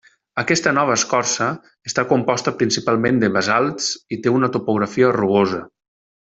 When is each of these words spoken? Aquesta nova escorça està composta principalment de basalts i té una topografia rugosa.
Aquesta 0.43 0.71
nova 0.77 0.95
escorça 0.99 1.49
està 1.91 2.05
composta 2.13 2.55
principalment 2.63 3.21
de 3.25 3.31
basalts 3.37 3.93
i 4.17 4.21
té 4.25 4.35
una 4.41 4.51
topografia 4.59 5.15
rugosa. 5.23 5.65